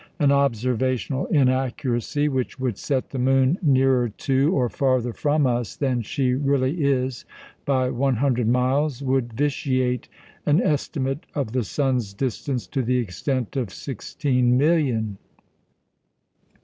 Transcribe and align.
An 0.17 0.31
observational 0.31 1.27
inaccuracy 1.27 2.27
which 2.27 2.59
would 2.59 2.75
set 2.79 3.11
the 3.11 3.19
moon 3.19 3.59
nearer 3.61 4.09
to, 4.09 4.51
or 4.51 4.67
farther 4.67 5.13
from 5.13 5.45
us 5.45 5.75
than 5.75 6.01
she 6.01 6.33
really 6.33 6.83
is 6.83 7.23
by 7.65 7.91
one 7.91 8.15
hundred 8.15 8.47
miles, 8.47 9.03
would 9.03 9.31
vitiate 9.33 10.09
an 10.47 10.59
estimate 10.59 11.27
of 11.35 11.51
the 11.51 11.63
sun's 11.63 12.15
distance 12.15 12.65
to 12.65 12.81
the 12.81 12.97
extent 12.97 13.55
of 13.55 13.71
sixteen 13.71 14.57
million! 14.57 15.19